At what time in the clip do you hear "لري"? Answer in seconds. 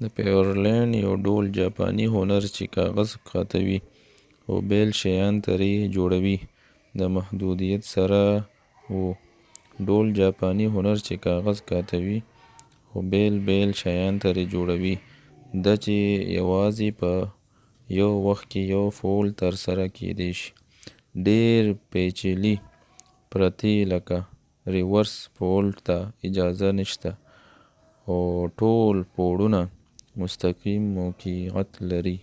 31.90-32.18